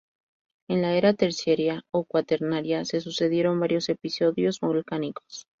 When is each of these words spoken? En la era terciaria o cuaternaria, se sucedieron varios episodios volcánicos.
En 0.67 0.81
la 0.83 0.93
era 1.01 1.11
terciaria 1.23 1.83
o 1.91 2.03
cuaternaria, 2.05 2.83
se 2.85 3.01
sucedieron 3.01 3.59
varios 3.59 3.87
episodios 3.87 4.59
volcánicos. 4.59 5.45